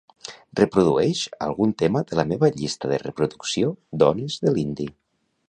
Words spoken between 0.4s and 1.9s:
Reprodueix algun